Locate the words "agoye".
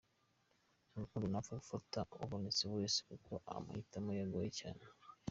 4.25-4.49